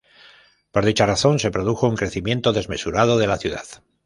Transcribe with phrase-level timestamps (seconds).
[0.71, 3.65] Por dicha razón se produjo un crecimiento desmesurado de la ciudad.